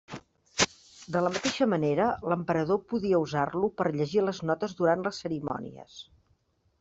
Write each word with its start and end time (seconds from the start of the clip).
De 1.15 1.19
la 1.25 1.31
mateixa 1.33 1.67
manera, 1.73 2.07
l'emperador 2.33 2.81
podia 2.93 3.19
usar-lo 3.25 3.69
per 3.81 3.87
llegir 3.99 4.23
les 4.23 4.39
notes 4.51 4.73
durant 4.81 5.05
les 5.09 5.21
cerimònies. 5.27 5.99